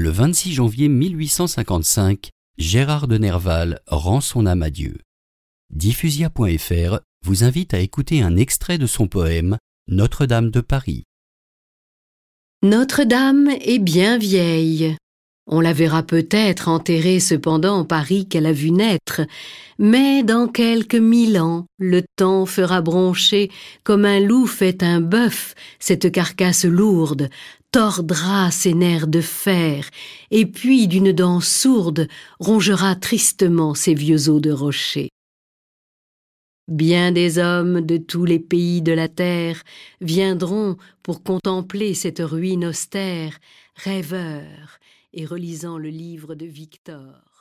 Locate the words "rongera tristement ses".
32.40-33.94